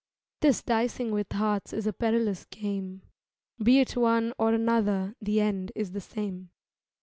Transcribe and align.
This 0.39 0.63
dicing 0.63 1.11
with 1.11 1.31
hearts 1.31 1.73
is 1.73 1.85
a 1.85 1.93
perilous 1.93 2.45
game: 2.45 3.03
Be 3.61 3.81
it 3.81 3.95
one 3.95 4.33
or 4.39 4.51
another 4.51 5.13
the 5.21 5.41
end 5.41 5.71
Is 5.75 5.91
the 5.91 6.01
same. 6.01 6.49